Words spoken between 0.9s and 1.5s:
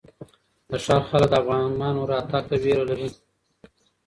خلک د